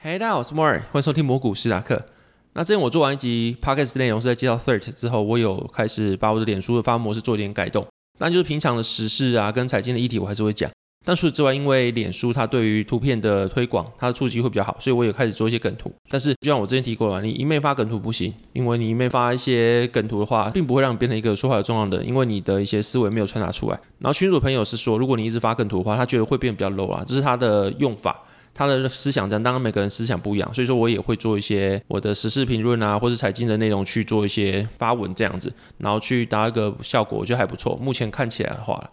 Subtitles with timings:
[0.00, 2.00] 嘿，hey, 大家好，我是 m o r 欢迎收听魔股史塔克。
[2.52, 7.84] 那之前我做完一集 Podcast 内容是在介绍 Third 之后，我有开始把我的脸书的发文模式做一点改动。
[8.16, 10.70] 但就是平常的时事啊，跟财经的议题我还是会讲。
[11.04, 15.92] 但除此之外，因为脸书它对于图片的推广，它的触及会比较好，所以我也开始做一些梗图。
[16.08, 23.80] 但是就像我之前提过了，你一昧发梗图不行，因为你一昧发一些梗图的话，并不会让你变成一个说话有重量的，因为你的一些思维没有传达出来。
[23.98, 28.16] 然后群主朋友是说，如果你一直发梗图的话，他觉得会变得比较 low 啊，这是他的用法，
[28.58, 29.42] 他的思想这样。
[29.42, 37.76] 当然每个人思想不一样，所以说我也会做一些我的时事评论啊，或者财经的内容去做一些发文这样子，然后去达一个效果，我觉得还不错。
[37.80, 38.90] 目前看起来的话。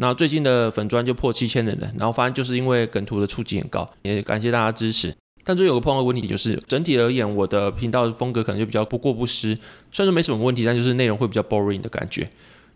[0.00, 5.12] 那最近的粉专就破七千人了，然后发现就是因为梗图的触及很高，也感谢大家支持。
[5.42, 9.58] 但最有个碰到的问题就是，整体而言，我的频道风格可能就比较不过不失，
[9.90, 12.28] 虽然说没什么问题，但就是内容会比较 boring 的感觉。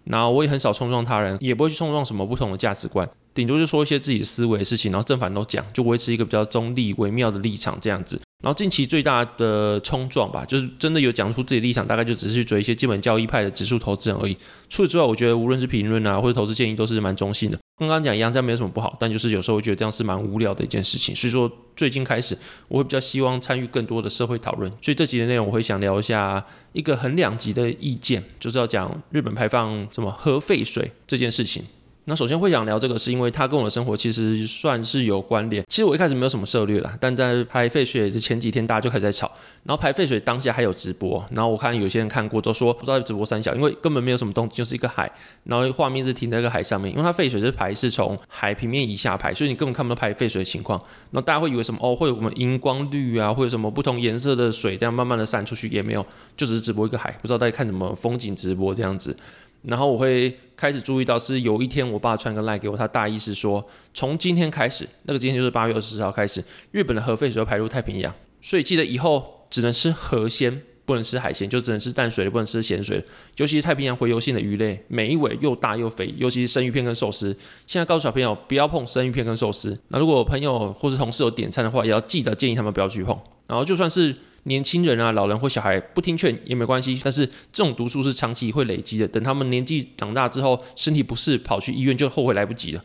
[0.05, 8.20] 然后我也很少冲撞他人，也不会去冲撞什么不同的价值观，顶多就说一些自己的思维的事情，然后正反都讲，就维持一个比较中立微妙的立场这样子。
[8.42, 14.36] 然后近期最大的冲撞吧，就是真的有讲出自己立场，大概就只是去追一些基本教义派的指数投资人而已。
[14.69, 17.58] 除此之外，我觉得无论是评论啊，或者投资建议，都是蛮中性的。
[17.78, 21.14] 跟刚刚讲一样，这样没有什么不好，但就是有时候我觉得这样是蛮无聊的一件事情。
[21.14, 22.36] 所以说，最近开始
[22.67, 24.69] 我会比较希望参与更多的社会讨论。
[24.83, 31.64] 所以这集的内容我会想聊一下一个很两极的意见，就是要讲日本排放什么核废水这件事情。
[32.06, 35.64] 那首先会想聊这个，是因为它跟我的生活其实算是有关联。
[35.69, 39.31] 其实我一开始没有什么涉猎啦，但在排废水的前几天，大家就开始在吵。
[39.62, 45.11] 然后排废水当下还有直播，然后我看有些人看过都说不知道直播三小，因为根本没有什么东西，就是一个海，
[45.45, 50.83] 然后画面是停在一个海上面，因为它废水是排是从海平面以下排，所以你根本看不到排废水的情况。
[51.11, 56.05] 那大家会以为什么哦，会有什么荧光绿啊，会有什么不同颜色的水这样慢慢的散出去，也没有，
[56.36, 59.17] 就只是直播一个海，不知道大家看什么风景直播这样子。
[59.62, 73.05] 然后我会开始注意到，是有一天我爸传个赖给我，他大意是说，从今天开始，那个今天就是八月二十四号开始，日本的核废水要排入太平洋，所以记得以后只能吃河鲜，不能吃海鲜，就只能吃淡水的，不能吃咸水。
[73.36, 77.36] 尤其是太平洋洄游性的鱼类，每一尾又大又肥，尤其是生鱼片跟寿司。
[77.67, 79.78] 现在告诉小朋友不要碰生鱼片跟寿司。
[79.89, 83.17] 那如果朋友或是同事有点餐的话，也要记得建议他们不要去碰。
[83.46, 84.14] 然后就算是。
[84.45, 92.83] 年轻人啊，老人或小孩不听劝也没关系，但是这种毒素是长期会累积的，等他们年纪长大之后，身体不适跑去医院就后悔来不及了。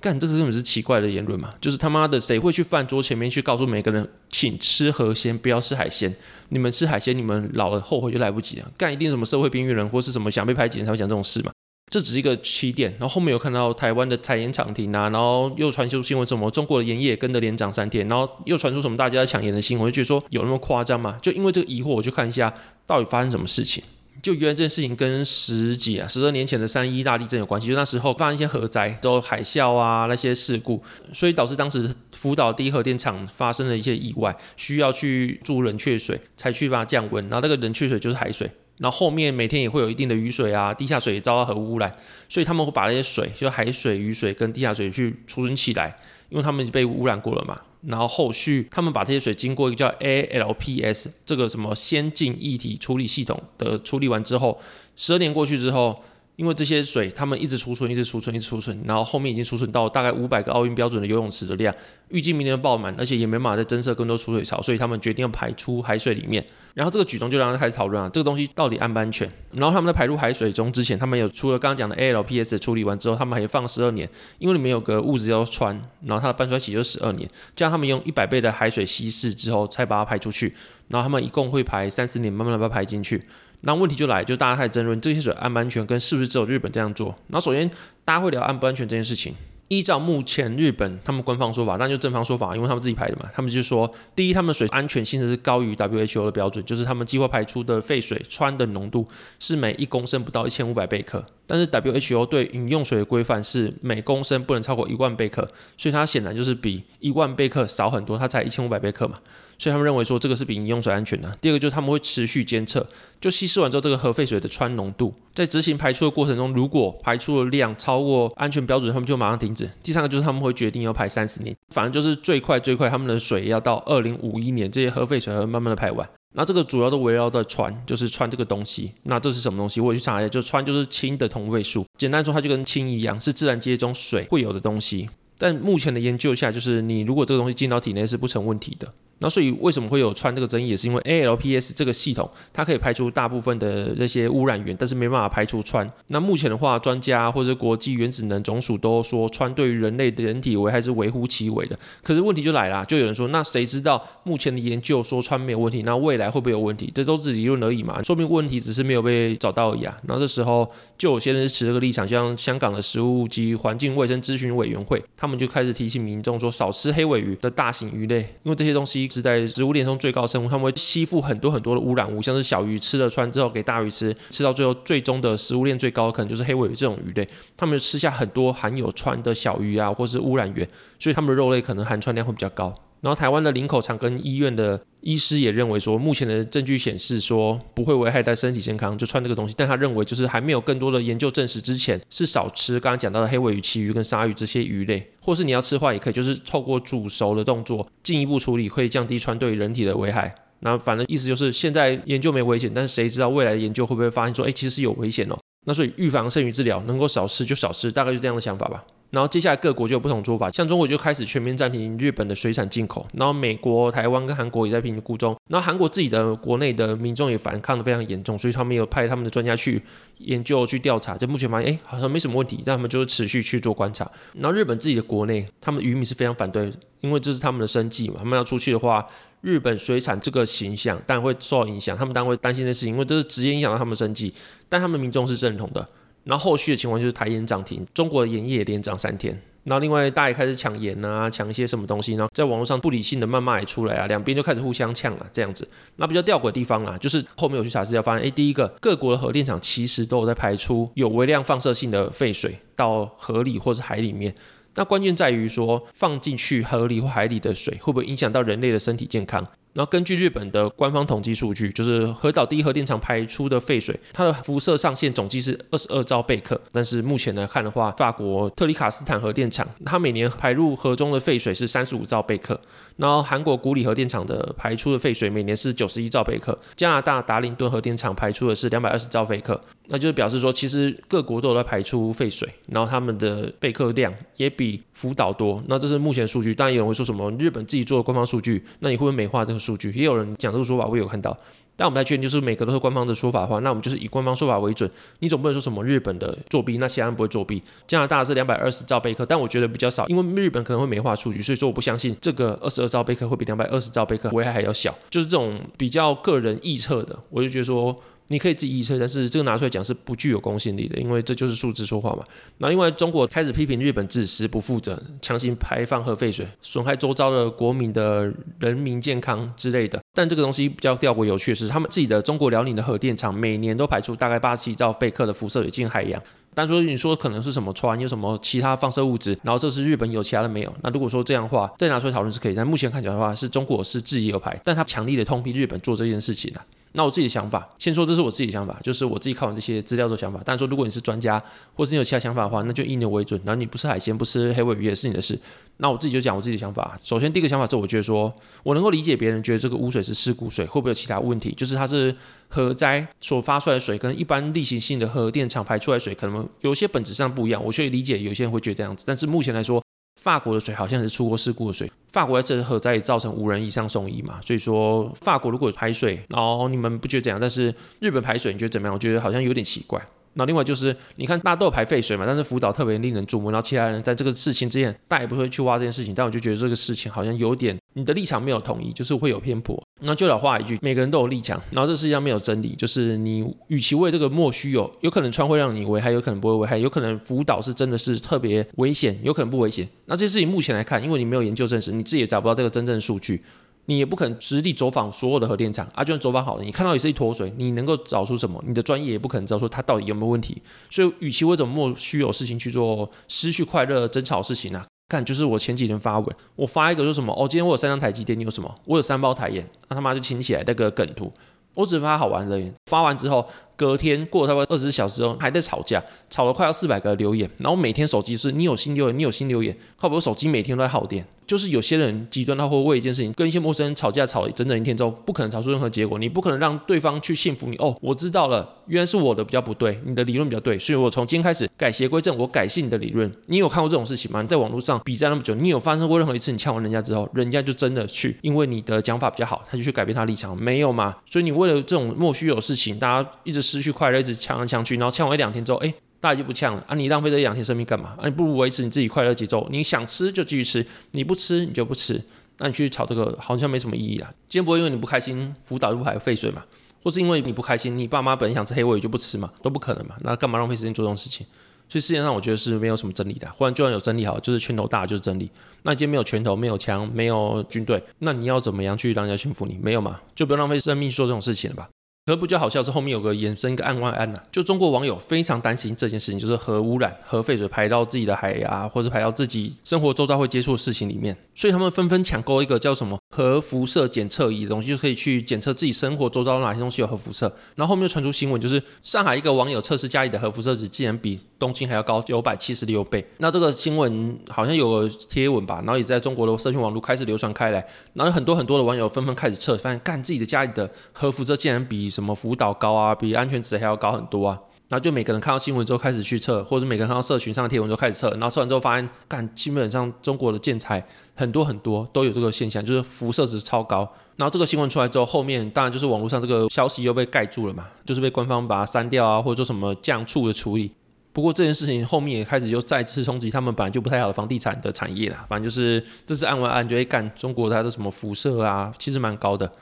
[0.00, 1.54] 干，这个根本是奇怪的言论嘛？
[1.60, 6.12] 就是他妈的谁会去饭桌前面去告诉每个人，请吃河鲜，不要吃海鲜？
[6.48, 8.72] 你们吃海鲜，你们老了后悔就来不及了。
[8.76, 11.52] 干，一定什么社会边缘人或是什么想被排挤才会讲这种事嘛？
[11.92, 21.18] 这只是一个起点，然后后面有看到台湾的台盐厂停啊，然后又传出新闻什么中国的盐业跟着连涨三天，然后又传出什么大家在抢盐的新闻，我就觉得说有那么夸张吗？
[21.20, 22.50] 就因为这个疑惑，我去看一下
[22.86, 23.84] 到底发生什么事情。
[24.22, 30.82] 就原来这件事情跟十几啊十二年前的三一大地震有关系，就那时候发生一些核灾，之后海啸啊那些事故，
[31.12, 38.48] 所以导致当时福岛第一核电厂发生了一些意外，需要去注冷却水才去把它降温，然后那个冷却水就是海水。
[38.82, 41.94] 然后后面每天也会有一定的雨水啊，地下水也遭到核污染，
[42.28, 45.96] 所以他们会把那些水，就海水、雨水跟地下水去储存起来，
[46.28, 47.58] 因为他们已经被污染过了嘛。
[47.86, 54.60] 然后后续他们把这些水经过一个叫 ALPS 这个什么先进一体处理系统的处理完之后，
[54.96, 56.02] 十二年过去之后。
[56.36, 61.74] 因为这些水，他们一直储存，一直储存，一直储存，然后后面已经储存到大概五百个奥运标准的游泳池的量，
[62.08, 66.44] 预计明年爆满，而且也没办法再增设更多储水槽，所以他们决定要排出海水里面。
[66.74, 69.30] 然后这个举动就让他开始讨论啊，这个东西到底安不安全？
[69.52, 80.54] 然后他们在排入海水中之前，他们有除了刚刚讲的 ALPS 处理完之后，他们还放十二年，因为里面有个物质要穿，然后它的半衰期就十二年，这样他们用一百倍的海水稀释之后才把它排出去，
[80.88, 83.22] 然后他们一共会排三十年，慢慢的把它排进去。
[83.62, 87.14] 那问题就来，就大家开始争论这些水安不安全，跟是不是只有日本这样做。
[87.28, 87.70] 那首先
[88.04, 89.34] 大家会聊安不安全这件事情。
[89.68, 99.08] 依照目前日本他们官方说法，那就正方说法，因为他们自己排的嘛，他们就说，第一，他们水安全性是高于 WHO 的标准，就是他们计划排出的废水氚的浓度
[99.38, 105.46] 是每一公升不到一千五百贝克，但是 WHO 对饮用水的规范是每公升不能超过一万贝克，
[105.76, 109.18] 所以它显然就是比一万贝克少很多，它才一千五百贝克嘛。
[109.58, 111.30] 所以他们认为说这个是比饮用水安全的。
[111.42, 112.84] 第二个就是他们会持续监测，
[113.20, 119.70] 就稀释完之后这个核废水的氚浓度，在执行排出的过程中，如果排出的量超过安全标准，他们就马上停止。
[119.82, 126.08] 第三个就是他们会决定要排三十年，反正就是最快最快，他们的水要到二零五一年，这些核废水会慢慢的排完。
[126.34, 128.92] 那这个主要都围绕在“穿，就是穿这个东西。
[129.02, 129.80] 那这是什么东西？
[129.80, 131.84] 我去查一下，就穿就是氢的同位素。
[131.98, 135.08] 简单说，它就跟氢一样，是自然界中水会有的东西。
[135.36, 138.92] 但目前的研究下，就是你如果这个东西进到体内是不成问题的。
[139.22, 145.88] 那所以为什么会有氚这个争议，也是因为 ALPS 这个系统它可以排除大部分的那些污染源，但是没办法排除氚。
[146.08, 151.78] 那目前的话，专家或者国际原子能总署都说氚对于人类的人体危害是微乎其微的。
[152.02, 156.90] 可是问题就来了，就有人说，那谁知道目前的研究说氚没有问题，那未来会不会有问题？
[156.94, 159.96] 这都是理论而已嘛，说明问题只是没有被找到而已啊。
[160.06, 160.68] 然后这时候
[160.98, 180.66] 就有些人是持这个立场，像香港的食物及环境卫生咨询委员会，他们就开始提醒民众说，少吃黑尾鱼的大型鱼类，因为这些东西是在食物链中最高生物，它们会吸附很多很多的污染物，像是小鱼吃了穿之后给大鱼吃，吃到最后最终的食物链最高的可能就是黑尾鱼这种鱼类，它们吃下很多含有穿的小鱼啊，或是污染源，
[180.98, 182.72] 所以它们的肉类可能含穿量会比较高。
[183.02, 189.52] 然后台湾的林口长庚医院的医师也认为说，目前的证据显示说不会危害到身体健康，就穿这个东西。
[189.58, 200.32] 但他认为就是还没有更多的研究证实之前，是少吃刚刚讲到的黑尾鱼、旗鱼跟鲨鱼这些鱼类，或是你要吃的话也可以，就是透过煮熟的动作进一步处理，可以降低穿对人体的危害。
[200.60, 205.36] 那反正意思就是现在研究没危险，但是谁知道未来的研究会不会发现说，哎，其实是有危险哦。
[205.66, 208.84] 那所以预防胜于治疗，能够少吃就少吃，大概就这样的想法吧。
[209.12, 219.82] 然后接下来各国就有不同做法，像中国就开始全面暂停日本的水产进口，然后美国、台湾跟韩国也在评估中，然后韩国自己的国内的民众也反抗得非常严重，所以他们有派他们的专家去
[220.16, 224.10] 研究、去调查，就目前发现，哎，好像没什么问题，但他们就是持续去做观察。
[224.32, 229.06] 然后日本自己的国内，他们渔民是非常反对，因为这是他们的生计嘛，他们要出去的话，
[229.42, 234.32] 日本水产这个形象当然会受到影响，他们当然会担心的事情，因为这是直接影响到他们的生计，
[234.70, 235.86] 但他们民众是认同的。
[236.24, 239.40] 然后后续的情况就是台盐涨停，中国的盐业连涨三天。
[239.64, 245.68] 然后另外大家也开始抢盐啊，抢一些什么东西，然后在网络上不理性的谩骂也出来啊，两边就开始互相呛了，这样子。
[245.94, 254.34] 那比较吊诡的地方啊，就是后面我去查资料发现，哎，第一个各国的核电厂其实都有在排出有微量放射性的废水到河里或是海里面。
[254.74, 259.46] 那关键在于说放进去河里或海里的水会不会影响到人类的身体健康？
[259.74, 266.60] 然后根据日本的官方统计数据，就是福岛第一核电厂排出的废水，它的辐射上限总计是二十二兆贝克。
[266.70, 272.60] 但是目前来看的话，法国特里卡斯坦核电厂，它每年排入河中的废水是三十五兆贝克。
[272.98, 279.58] 然后韩国古里核电厂的排出的废水每年是九十一兆贝克，加拿大达灵顿核电厂排出的是两百二十兆贝克。
[279.86, 285.62] 那就是表示说，其实各国都有在排出废水，然后他们的贝克量也比福岛多。
[285.66, 289.90] 那这是目前数据，当然有人会说什么日本自己做的官方数据，那你会不会美化这个数据？
[289.92, 291.36] 也有人讲这个说法，我有看到。
[291.74, 294.88] 但我们来确定，就是每个都是官方的说法的话，那我们就是以官方说法为准。
[295.20, 297.62] 你总不能说什么日本的作弊，那其他人不会作弊。
[297.86, 304.94] 加拿大是两百二十兆贝克，但我觉得比较少，因为日本可能会美化数据，所以说我不相信这个二十二兆贝克会比两百二十兆贝克危害还要小。
[305.08, 307.98] 就是这种比较个人臆测的，我就觉得说。
[308.28, 312.24] 你可以自己预测，但是这个拿出来讲是不具有公信力的，因为这就是数字说话嘛。
[312.58, 320.00] 那另外，中国开始批评日本自私不负责，强行排放核废水，损害周遭的国民的人民健康之类的。
[320.14, 326.22] 但这个东西比较吊诡有趣的是，他们自己的中国辽宁的核电厂每年都排出大概八十七兆贝克的辐射水进海洋。
[326.54, 330.74] 但说你说可能是什么氚，有什么其他放射物质，然后这是日本有，其他的没有。
[330.82, 336.64] 那如果说这样的话，再拿出来讨论是可以，但目前看起来的话，是中国是质疑而排，但他强力的痛批日本做这件事情啊。
[336.92, 340.40] 那我自己的想法，先说这是我自己的想法，就是我自己看完这些资料的想法。
[340.44, 341.42] 但是说如果你是专家，
[341.74, 343.40] 或是你有其他想法的话，那就以你为准。
[343.44, 345.38] 然后你不吃海鲜，不吃黑尾鱼也是你的事。
[345.78, 346.98] 那我自己就讲我自己的想法。
[347.02, 351.52] 首先第一个想法是，我觉得说我能够理解别人觉得这个污水是事故水，会不会有其他问题？
[351.56, 352.14] 就是它是
[352.48, 357.64] 核灾所发出来的水，跟一般例行性的核电厂排出来水，可能有些本质上不一样。
[357.64, 359.82] 我可以理解有些人会觉得这样子，但是目前来说。
[360.20, 367.40] 法国的水好像是出过事故的水，法国在这次核灾造成五人以上送医嘛，所以说法国如果有排水，然后你们不觉得怎样？
[367.40, 368.94] 但是日本排水你觉得怎么样？
[368.94, 370.00] 我觉得好像有点奇怪。
[370.34, 373.50] 那另外就是，你看大家都有排废水嘛，但是福岛特别令人注目。
[373.50, 376.14] 然后其他人在这个事情之前，大家也不会去挖这件事情。
[376.14, 379.82] 但我就觉得这个事情好像有点，你的立场没有统一，就是会有偏颇。
[380.00, 381.62] 那就老话一句，每个人都有立场。
[381.70, 389.86] 然后这世界上没有真理，就是你与其为这个莫须有，有可能氚会让你危害，有可能不会危害，有可能福岛是真的是特别危险，有可能不危险。
[390.06, 393.42] 那这些事情目前来看，因为你没有研究证实，你自己也找不到这个真正数据。
[393.86, 398.62] 你也不可能实地走访所有的核电厂啊，就算走访好了，你看到也是一坨水，你能够找出什么？
[398.66, 400.60] 你的专业也不可能知道说它到底有没有问题。
[400.88, 404.86] 所以，与其为这种莫须有事情去做失去快乐争吵事情呢、啊？
[405.08, 407.32] 看，就是我前几天发文，我发一个说什么？
[407.34, 408.74] 哦，今天我有三张台积电，你有什么？
[408.84, 411.32] 我有三包台盐，那他妈就请起来那个梗图。
[411.74, 412.62] 我只发好玩的。
[412.86, 413.46] 发完之后，
[413.76, 421.26] 隔天过了差不多二十小时之后还在吵架，吵了快要四百个留言，然后每天手机是你有新留言，你有新留言，靠不，我手机每天都在耗电。
[421.44, 426.18] 就是有些人极端他会为一件事情跟一些陌生人吵架，吵了整整一天之后，不可能吵出任何结果。
[426.18, 427.76] 你不可能让对方去信服你。
[427.76, 433.30] 哦，我知道了，原来是我的比较不对，你的理论比较对，所以我从今天开始改邪归正，我改信你的理论。
[433.46, 434.40] 你有看过这种事情吗？
[434.40, 441.14] 你在网络上比战那么久，你有发生过任何一次你呛完人家之后，人家就真的去因为你的讲法比较好，他就去改变他立场，没有吗？
[441.28, 445.94] 所以你为了这种莫须有的事情，大家一直失去快乐，一直呛来呛去，然后呛完一两天之后，哎。
[446.22, 446.94] 大家就不呛了啊！
[446.94, 448.22] 你浪费这一两天生命干嘛啊？
[448.26, 449.66] 你不如维持你自己快乐节奏。
[449.72, 452.22] 你想吃就继续吃，你不吃你就不吃。
[452.58, 454.32] 那你去炒这个好像没什么意义啊。
[454.46, 456.62] 今天不会因为你不开心，福岛就不排废水嘛？
[457.02, 459.50] 或是因为你不开心，你爸妈本来想吃黑鮪鱼就不吃嘛？
[459.64, 460.14] 都不可能嘛？
[460.20, 461.44] 那干嘛浪费时间做这种事情？
[461.88, 463.50] 所以世界上我觉得是没有什么真理的。
[463.58, 465.50] 或者就算有真理好，就是拳头大就是真理。
[465.82, 469.76] 那你今天没有拳头，没有枪，没有军队，那你要怎么样去让人家信服你？
[469.82, 470.20] 没有嘛？
[470.36, 471.88] 就不要浪费生命做这种事情了吧？
[472.24, 487.50] 可不就好笑是后面有个延伸一个案外案呐、啊，就中国网友非常担心这件事情，就是核污染、核废水排到自己的海啊，或者排到自己生活周遭会接触的事情里面，所以他们纷纷抢购一个叫什么核辐射检测仪的东西，就可以去检测自己生活周遭哪些东西有核辐射。
[487.74, 504.58] 然后后面又传出新闻，就是上海一个网友测试家里的核辐射值竟然比东京还要高九百七十六倍，那这个新闻好像有贴文吧，然后也在中国的社群网络开始流传开来，然后很多很多的网友纷纷开始测，发现干自己的家里的核辐射竟然比什么福岛高啊，比安全值还要高很多啊，
[504.92, 511.02] 然后就每个人看到新闻之后开始去测，或者每个人看到社群上的贴文之后开始测，然后测完之后发现干基本上中国的建材
[511.34, 514.00] 很多很多都有这个现象，就是辐射值超高。
[514.36, 520.92] 然后这个新闻出来之后，后面当然就是网络上这个消息又被盖住了嘛，就是被官方把它删掉啊，或者说什么降处的处理。
[521.32, 525.46] 不过这件事情后面也开始又再次冲击他们本来就不太好的房地产的产业啦。
[525.48, 529.72] 反正就是这次案外案，就会干中国它的什么辐射啊，其实蛮高的。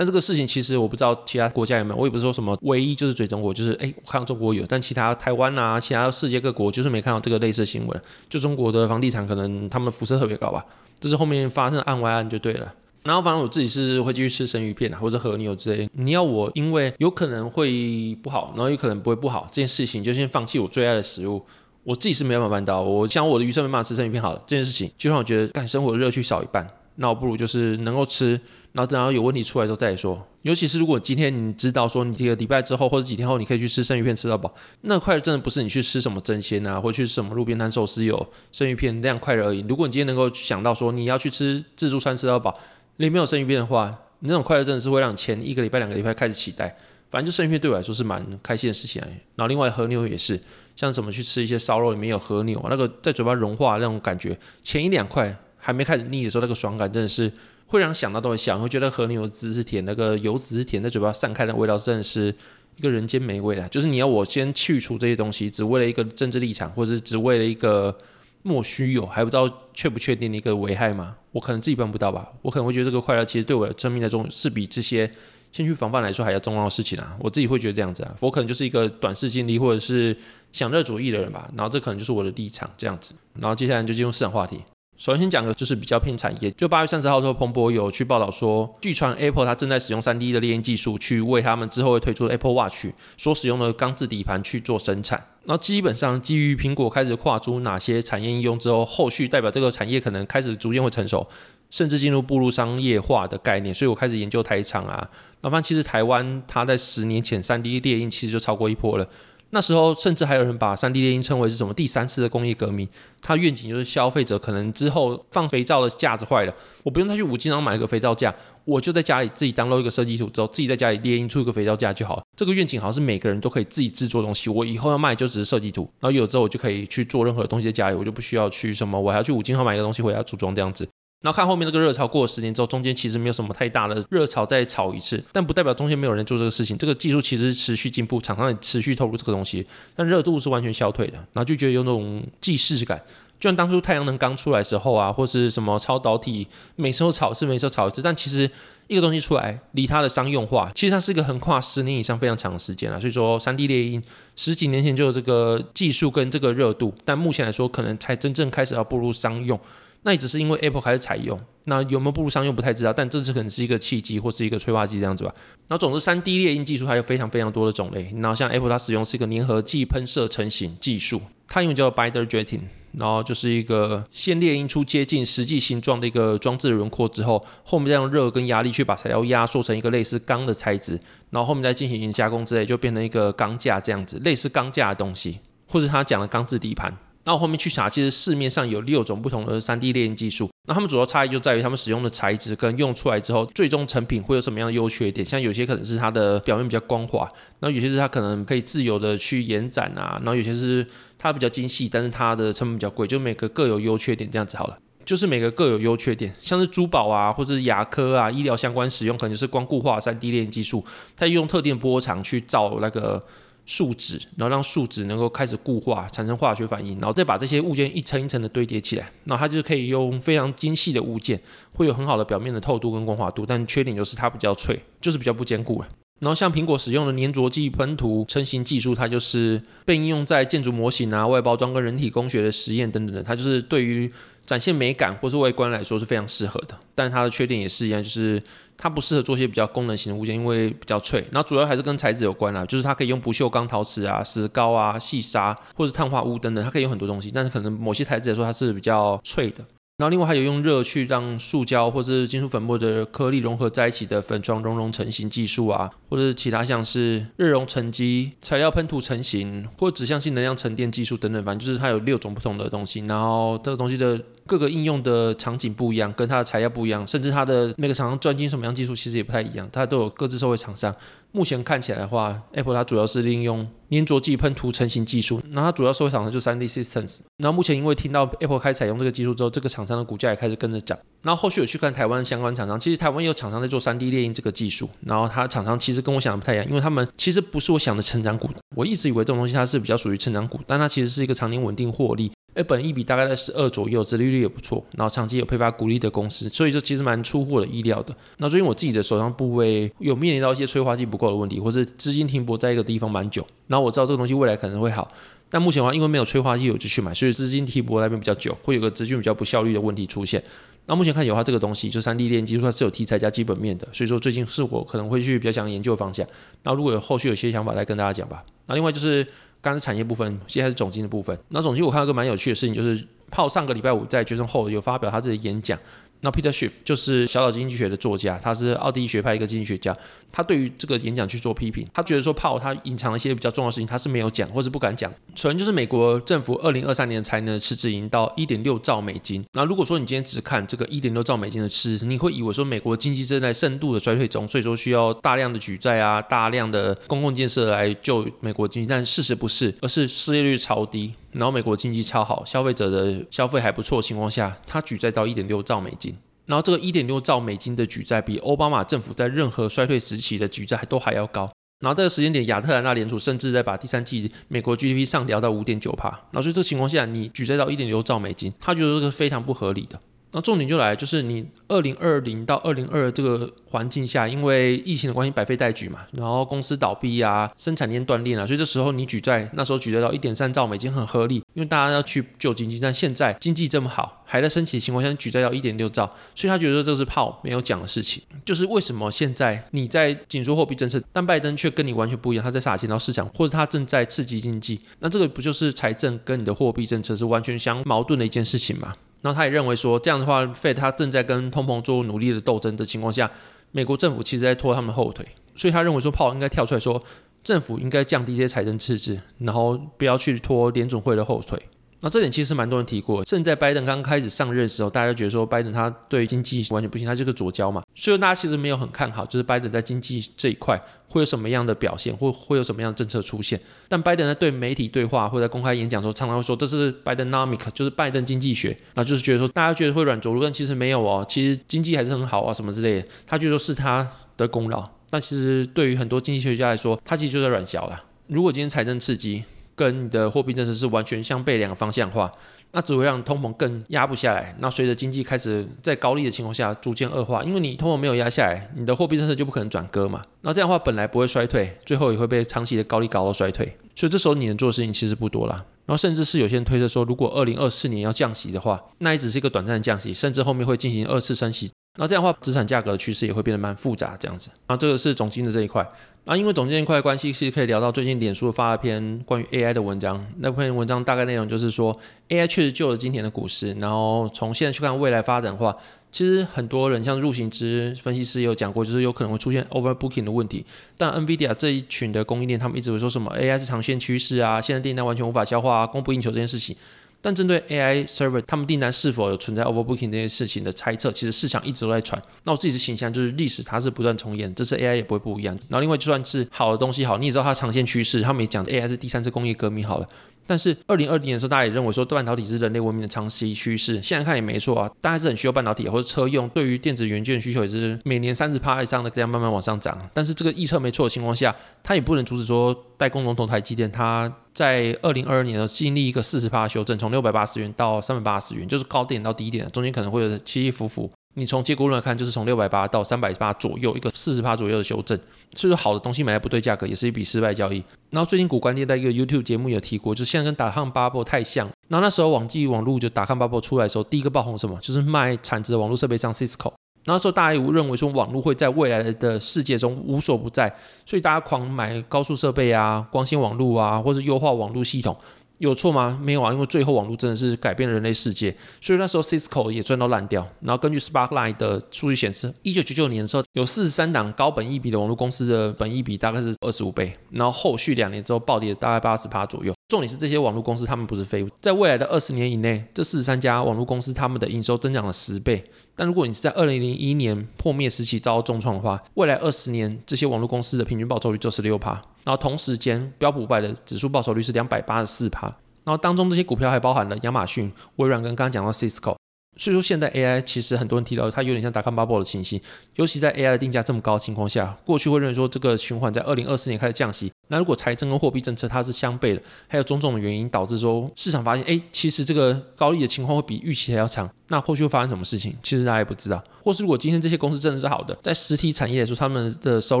[0.00, 8.02] 但这个事情其实我不知道其他国家有没有，我也不是说什么唯一就是追中国，就是哎，我看到中国有，但其他台湾啊，其他世界各国就是没看到这个类似的新闻。
[8.26, 10.64] 就中国的房地产可能他们辐射特别高吧，
[10.98, 12.72] 这是后面发生的案外案就对了。
[13.02, 15.86] 然后反正我自己是会继续吃生鱼片啊，或者和牛之类。
[15.92, 21.44] 你要我因为有可能会不好，然后有可能不会不好这件事情，就先放弃我最爱的食物，
[21.84, 22.80] 我自己是没办法办到。
[22.80, 26.66] 我想我的余生没办法吃生鱼片好了，这件事情就让我觉得干生活的乐趣少一半。
[26.96, 28.38] 那我不如就是能够吃，
[28.72, 30.26] 然后等到有问题出来之后再说。
[30.42, 39.64] 尤其是如果今天你知道说你几个礼拜之后或者几天后你可以去吃生鱼片吃到饱，那快乐真的不是你去吃什么真鲜啊，或去什么路边摊寿司有生鱼片那样快乐而已。
[39.68, 42.58] 如果你今天能够想到说你要去吃自助餐吃到饱。
[42.96, 46.76] 里面有生鱼片的话，你那种快乐真的是会让你前一个礼拜、两个礼拜开始期待。
[47.08, 49.00] 反正就生鱼片对我来说是蛮开心的事情。
[49.36, 50.38] 然后另外和牛也是，
[50.76, 57.32] 像什么去吃一些烧肉里面有和牛，那个在嘴巴融化那种感觉，前一两块还没开始腻的时候，那个爽感真的是
[57.70, 62.34] 会让想到都会想，会觉得和牛的汁是甜，那个油脂是甜，在嘴巴散开的味道真的是
[62.76, 63.66] 一个人间美味啊！
[63.68, 67.96] 就是你要我先去除这些东西，只为了一个政治立场，或者是只为了一个。
[68.42, 71.14] 莫须有，还不知道确不确定的一个危害吗？
[71.32, 72.26] 我可能自己办不到吧。
[72.40, 75.06] 我可能会觉得这个快乐其实对我的生命来说是比这些
[75.52, 77.14] 先去防范来说还要重要的事情啊。
[77.20, 78.16] 我自己会觉得这样子啊。
[78.18, 80.16] 我可能就是一个短视近利或者是
[80.52, 81.50] 享乐主义的人吧。
[81.54, 83.12] 然后这可能就是我的立场这样子。
[83.38, 84.60] 然后接下来就进入市场话题。
[85.00, 95.18] 首先讲的就是比较偏产业，就八月三十号之后，彭博有去报道说，据传 Apple 它正在使用 3D 的列印技术，去为他们之后会推出的 Apple Watch 所使用的钢制底盘去做生产。
[95.46, 101.26] 然后基本上基于苹果开始跨出哪些产业应用之后，后续代表这个产业可能开始逐渐会成熟，
[101.70, 103.74] 甚至进入步入商业化的概念。
[103.74, 105.08] 所以我开始研究台厂啊，
[105.40, 109.08] 那反正其实台湾它在十年前 3D 列印其实就超过一波了。
[109.52, 112.88] 那时候甚至还有人把 3D 列印称为是什么第三次的工业革命，
[113.20, 116.54] 它愿景就是消费者可能之后放肥皂的架子坏了，
[116.84, 122.22] 我不用再去五金行买一个肥皂架，我就在家里自己 download 一个设计图之后，自己在家里列印出一个肥皂架就好了。
[122.36, 130.88] 这个愿景好像是每个人都可以自己制作东西，我以后要卖就只是设计图，然后有之后我就可以去做任何的东西在家里，我就不需要去什么，我还要去五金行买一个东西回来组装这样子。
[131.22, 136.78] 然后看后面那个热潮过了十年之后，中间其实没有什么太大的热潮再炒一次，但不代表中间没有人做这个事情。
[136.78, 141.18] 这个技术其实是持续进步，厂商也持续投入这个东西，但热度是完全消退的。
[141.32, 142.98] 然后就觉得有那种既视感，
[143.38, 148.00] 就像当初太阳能刚出来的时候啊，或是什么超导体，每时候炒一次，每时候炒一次。
[148.00, 148.50] 但其实
[148.86, 152.98] 一个东西出来，离它的商用化，其实它是一个横跨十年以上非常长的时间了。
[152.98, 154.02] 所以说，3D 列印
[154.36, 159.60] 十几年前就有这个技术跟这个热度，但目前来说，可能才真正开始要步入商用。
[160.02, 165.34] 那也只是因为 Apple 开始采用，那有没有步入商用不太知道，但这次可能是一个契机或是一个催化剂这样子吧。
[165.68, 168.10] 然后总之，3D 列印技术还有非常非常多的种类。
[168.14, 172.62] 然后像 Apple 它使用是一个粘合剂喷射成型技术，它英文叫 Binder Jetting。
[172.92, 180.98] 然后就是一个先列印出接近实际形状的一个装置的轮廓之后，后面再用热跟压力去把材料压缩成一个类似钢的材质，
[181.30, 185.38] 然后后面再进行加工之类，就变成一个钢架这样子，类似钢架的东西，
[185.68, 186.92] 或是他讲的钢制底盘。
[187.30, 190.50] 那我后面去查，其实市面上有六种不同的 3D 列印技术。
[190.66, 195.24] 那他们主要差异就在于他们使用的材质跟用出来之后，最终成品会有什么样的优缺点。
[195.24, 197.20] 像有些可能是它的表面比较光滑，
[197.60, 200.84] 然后有些是它可能可以自由的去延展啊，然后有些是
[201.16, 204.76] 它比较精细，但是它的成本比较贵，就每个各有优缺点这样子好了。
[205.04, 210.84] 就是每个各有优缺点，像是珠宝啊，或者是牙科啊、医疗相关使用，可能就是光固化 3D 列印技术，
[211.16, 213.24] 它用特定波长去照那个。
[213.70, 221.40] 树脂，然后让树脂能够开始固化，产生化学反应，然后再把这些物件一层一层的堆叠起来，那它就可以用非常精细的物件，
[221.74, 225.88] 会有很好的表面的透度跟光滑度，但缺点就是它比较脆，就是比较不坚固了。
[226.18, 234.10] 然后像苹果使用的粘着剂喷涂成型技术，它就是被应用在建筑模型啊、外包装跟人体工学的实验等等的，它就是对于
[234.44, 236.76] 展现美感或是外观来说是非常适合的。
[236.96, 238.42] 但它的缺点也是一样，就是。
[238.82, 241.22] 它不适合做一些比较功能型的物件，因为比较脆。
[241.30, 247.30] 然后主要还是跟材质有关啦，就是它可以用不锈钢、陶瓷啊、石膏啊、细砂或者碳化钨等等，它可以用很多东西。
[247.30, 249.62] 但是可能某些材质来说，它是比较脆的。
[250.00, 263.00] 然后另外还有用热去让塑胶或者是金属粉末的颗粒融合在一起的粉状熔融成型技术啊，或者是其他像是热熔沉积、材料喷涂成型或指向性能量沉淀技术等等，反正就是它有六种不同的东西。
[263.00, 264.18] 然后这个东西的。
[264.46, 269.68] 各个应用的场景不一样，跟它的材料不一样，甚至它的每个厂商专精什么样技术，其实也不太一样。
[269.70, 270.92] 它都有各自受惠厂商。
[271.30, 277.18] 目前看起来的话，Apple 它主要是利用粘着剂喷涂成型技术，那它主要受惠厂商就 3D Systems。
[277.38, 280.96] 然后目前因为听到 Apple 开采用这个技术之后，这个厂商的股价也开始跟着涨。
[281.22, 284.88] 然后后续有去看台湾相关厂商，其实台湾也有厂商在做 3D 列印这个技术。
[285.00, 288.48] 然后它厂商其实跟我想的不太一样，因为他们其实不是我想的成长股。
[288.76, 292.30] 我一直以为这种东西它是比较属于成长股，但它其实是一个常年稳定获利。
[292.52, 298.12] 而本益比大概在十二左右，殖利率也不错，然后长期有配发股利的公司，所以这其实蛮出乎我的意料的。
[298.38, 305.08] 那最近我自己的手上部位有面临到一些催化剂不够的问题，或是资金停泊在一个地方蛮久，然后我知道这个东西未来可能会好，
[305.48, 310.42] 但目前的话因为没有催化剂，我就去买，所以资金停泊那边比较久，会有个资金比较不效率的问题出现。
[310.86, 316.26] 那目前看有它这个东西，就三 D 链技术它是有题材加基本面的，所以说最近是我可能会去比较想研究的方向。
[316.64, 318.44] 然后如果有后续有些想法来跟大家讲吧。
[318.66, 319.24] 那另外就是
[319.60, 321.38] 刚才产业部分，现在是总经的部分。
[321.50, 323.06] 那总经我看到一个蛮有趣的事情，就是。
[323.32, 325.78] 泡上个礼拜五在决胜后有发表他自己的演讲。
[326.22, 329.96] 那 Peter Schiff 就是小岛经济学的作家，他是奥地利学派一个经济学家。
[330.32, 335.12] 他对于这个演讲去做批评，他觉得说泡他隐藏了一些比较重要的事情，他是没有讲或是不敢讲。
[335.34, 339.44] 首先就是美国政府二零二三年的财年赤字已经到一点六兆美金。
[339.52, 348.86] 那如果说你今天只看这个一点六兆美金的赤字，你会以为说美国经济正在深度的衰退中，所以说需要大量的举债啊，大量的公共建设来救美国经济。
[348.88, 356.14] 但事实不是，而是失业率超低，然后美国经济超好，消费者的消费还不错的情况下，他举债到一点六兆美金。
[356.46, 361.48] 然后这个一点六兆美金的举债，比奥巴马政府在任何衰退时期的举债都还要高。
[361.78, 366.08] 然后这个时间点，亚特兰大联储甚至在把第三季美国 GDP 上调到五点九帕。
[366.30, 369.98] 然后所以这个情况下，你举债到一点六兆美金，他觉得这个非常不合理的。
[370.32, 382.78] 那重点就来，就是你二零二零到二零二二这个环境下，因为疫情的关系百废待举嘛，然后公司倒闭啊，生产链断裂啊，所以这时候你举债，那时候举债到一点三兆美金很合理，因为大家要去救经济。
[382.78, 388.22] 但现在经济这么好，还在升起的情况下，举债到一点六兆，所以他觉得这是泡没有讲的事情。
[388.44, 398.94] 就是为什么现在你在紧缩货币政策，但拜登却跟你完全不一样，他在撒钱到市场，或者他正在刺激经济，那这个不就是财政跟你的货币政策是完全相矛盾的一件事情吗？
[399.22, 403.30] 然后他也认为说，这样的话，Fed 他正在跟通膨做努力的斗争的情况下，
[403.72, 407.02] 美国政府其实在拖他们后腿，所以他认为说，炮应该跳出来说，
[407.42, 411.60] 政府应该降低一些财政赤字，然后不要去拖联总会的后腿。
[412.00, 423.60] 那这点其实蛮多人提过，甚至在拜登刚开始上任的时候，大家觉得说拜登他对经济完全不行，他就是个左胶嘛，所以大家其实没有很看好，就是拜登在经济这一块会有什么样的表现，或会有什么样的政策出现。
[423.88, 434.88] 但拜登在对媒体对话或者在公开演讲的时候，常常会说这是 Bidenomics，就是拜登经济学，那就是觉得说大家觉得会软着陆，但其实没有哦，其实经济还是很好啊，什么之类的，他就说是他的功劳。
[435.10, 438.04] 但其实对于很多经济学家来说，他其实就在软小了。
[438.28, 439.42] 如果今天财政刺激，
[439.80, 442.30] 跟你的货币政策是完全相悖两个方向化，
[442.72, 444.54] 那只会让通膨更压不下来。
[444.58, 450.22] 那随着经济开始在高利的情况下逐渐恶化，因为你通膨没有压下来，你的货币政策就不可能转鸽嘛。
[450.42, 453.74] 那这样的话本来不会衰退，最后也会被长期的高利搞到衰退。
[453.94, 455.64] 所以这时候你能做的事情其实不多啦。
[455.86, 461.70] 然后甚至是有些人推测说，如果二零二四年要降息的话，那也只是一个短暂的降息，甚至后面会进行二次升息。
[461.96, 464.48] 那这样的话，资产价格的趋势也会变得蛮复杂，这样子。
[464.66, 465.86] 然后这个是总经的这一块。
[466.24, 470.24] 那因为总经这一块的关系，其实可以聊到最近脸书发了篇关于 AI 的文章。
[470.38, 471.98] 那篇文章大概内容就是说
[472.28, 473.72] ，AI 确实救了今天的股市。
[473.80, 475.76] 然后从现在去看未来发展的话，
[476.12, 480.64] 其实很多人像入行之分析师也有讲过，就是有可能会出现 overbooking 的问题。
[480.96, 486.76] 但 NVIDIA 这一群的供应链，他们一直会说什么 AI 是长线趋势啊，现在订单完全无法消化啊，供不应求这件事情。
[487.22, 492.20] 但针对 AI server，他们订单是否有存在 overbooking 这件事情的猜测，其实市场一直都在传。
[492.44, 495.54] 那我自己的形象就是历史它是不断重演，这次 AI 也不会不一样。
[495.68, 500.08] 然后另外就算是好的东西好，你也知道它长线趋势，他们也讲 AI 是第三次工业革命好了。
[500.50, 509.96] 但是二零二零年的时候，大家也认为说半导体是人类文明的长期趋势，现在看也没错啊，大家是很需要半导体或者车用，对于电子元件需求也是每年三十趴以上的这样慢慢往上涨。
[510.12, 521.08] 但是这个预测没错的情况下，它也不能阻止说代工龙头台积电，它在二零二二年的经历一个四十趴修正，从六百八十元到三百八十元，就是高点到低点，中间可能会有起起伏伏。
[521.34, 525.18] 你从结果论来看，就是从六百八到三百八左右，一个四十趴左右的修正。
[525.52, 527.82] 所以说，好的东西买在不对价格，也是一笔失败交易。
[528.10, 531.68] 然后最近股观点在一个 YouTube 节目有提过，就现在跟打康 Bubble 太像。
[531.88, 536.72] 然后那时候网际网络就打康 Bubble 出来的时候，第一个爆红什么，就是卖产值的网络设备商 Cisco。
[537.06, 540.72] 那时候大家也认为说网络会在未来的世界中无所不在，
[541.06, 545.16] 所以大家狂买高速设备啊、光纤网络啊，或是优化网络系统。
[545.60, 546.18] 有错吗？
[546.22, 550.46] 没有啊，因为最后网络真的是改变了人类世界，所以那时候 Cisco 也赚到烂掉。
[550.60, 559.74] 然后根据 Sparkline 的数据显示，一九九九年的时候有四十三档高本益比的网络公司的本益比大概是二十五倍，然后后续两年之后暴跌大概八十趴左右。
[559.88, 565.62] 重点是这些网络公司他们不是废物，在未来的二十年以内，这四十三家网络公司他们的营收增长了十倍。
[565.94, 572.00] 但如果你是在二零零一年破灭时期遭到重创的话，未来二十年这些网络公司的平均报酬率就是六趴。
[572.30, 575.48] 然后同时间，标普五百的指数报酬率是两百八十四趴。
[575.82, 579.16] 然后当中这些股票还包含了亚马逊、微软跟刚刚讲到 Cisco。
[579.56, 582.60] 所以说现在 AI 其实很多人提到它有点像达康 Bubble 的情形，
[582.94, 587.30] 尤其在 AI 的定价这么高的情况下，过去会认为说这个循环在二零二四年开始降息。
[587.48, 594.30] 那如果财政跟货币政策它是相悖的，还有种种的原因导致说市场发现，哎，其实这个高利的情况会比预期还要长。
[594.48, 595.54] 那后续会发生什么事情？
[595.62, 596.42] 其实大家也不知道。
[596.62, 600.00] 或是如果今天这些公司真的是好的，在实体产业来说，他们的收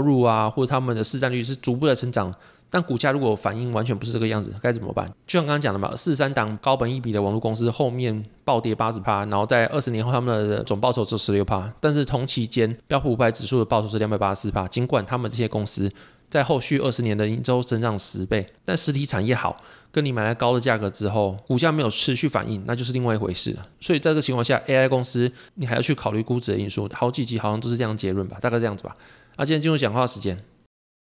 [0.00, 2.32] 入啊，或者他们的市占率是逐步的成长。
[2.70, 5.12] 但股价如果反应完全不是这个样子，该怎么办？
[5.26, 14.68] 就像刚刚讲的嘛，四三档高本益比的网络公司后面暴跌八十趴，然后在二十年后他们的总报酬只有十六趴，但是同期间标普五百指数的报酬是两百八十四趴。
[14.68, 15.92] 尽管他们这些公司
[16.28, 23.66] 在后续二十年的营收增长十倍，但实体产业好，跟你买来高的价格之后，股价没有持续反应，那就是另外一回事了。
[23.80, 26.88] 所以在这个情况下，AI 公司你还要去考虑估值的因素。
[26.92, 28.94] 好几集好像都是这样结论吧，大概这样子吧。
[29.36, 30.38] 那今天进入讲话时间。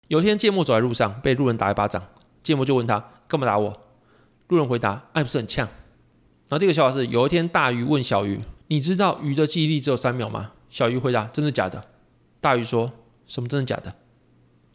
[0.08, 2.02] 有一天，芥末走在路上，被路人打一巴掌。
[2.42, 3.80] 芥末就问他：“干嘛打我？”
[4.48, 5.66] 路人回答：“爱、不是很呛。”
[6.48, 11.82] 然后第二个笑话是：有一天，大鱼问小鱼：“你知道鱼的记忆力只有三秒吗？”小鱼回答：“真的假的？”
[12.40, 12.92] 大鱼说
[13.26, 13.94] ：“什么真的假的？”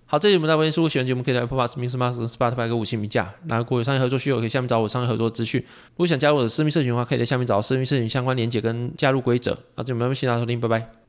[0.08, 3.32] 好，这里我们在微信，如果喜欢节目，可以在 Apple Podcast、Mixer、Spotify 给五星评价。
[3.46, 5.62] 然后如果有商业合作需求，可以下面找我商业合作资讯。
[5.62, 9.56] 如果想加入我的私密社群的话，可以在下面找到私密社群相关连结跟加入规则。
[9.76, 11.09] 那这里我们谢谢大家收听，拜拜。